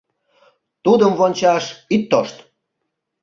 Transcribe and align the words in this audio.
Тудым 0.83 1.11
вончаш 1.19 1.65
ит 1.95 2.03
тошт! 2.11 2.37